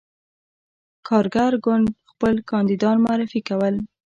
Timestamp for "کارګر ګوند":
1.07-1.87